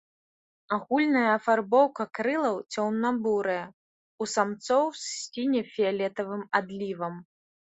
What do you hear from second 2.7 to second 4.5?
цёмна-бурая, у